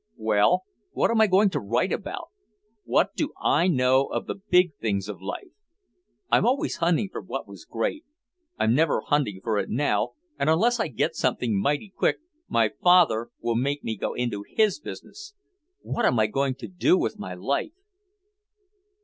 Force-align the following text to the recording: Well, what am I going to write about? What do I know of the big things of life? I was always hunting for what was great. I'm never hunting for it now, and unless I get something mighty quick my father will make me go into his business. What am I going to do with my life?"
Well, 0.17 0.63
what 0.93 1.11
am 1.11 1.21
I 1.21 1.27
going 1.27 1.51
to 1.51 1.59
write 1.59 1.93
about? 1.93 2.29
What 2.85 3.13
do 3.15 3.33
I 3.39 3.67
know 3.67 4.07
of 4.07 4.25
the 4.25 4.33
big 4.49 4.73
things 4.77 5.07
of 5.07 5.21
life? 5.21 5.51
I 6.31 6.39
was 6.39 6.47
always 6.47 6.75
hunting 6.77 7.07
for 7.11 7.21
what 7.21 7.47
was 7.47 7.65
great. 7.65 8.03
I'm 8.57 8.73
never 8.73 9.01
hunting 9.01 9.41
for 9.43 9.59
it 9.59 9.69
now, 9.69 10.13
and 10.39 10.49
unless 10.49 10.79
I 10.79 10.87
get 10.87 11.15
something 11.15 11.55
mighty 11.55 11.93
quick 11.95 12.17
my 12.47 12.71
father 12.81 13.29
will 13.41 13.53
make 13.53 13.83
me 13.83 13.95
go 13.95 14.15
into 14.15 14.41
his 14.55 14.79
business. 14.79 15.35
What 15.83 16.03
am 16.05 16.17
I 16.17 16.25
going 16.25 16.55
to 16.55 16.67
do 16.67 16.97
with 16.97 17.19
my 17.19 17.35
life?" 17.35 17.73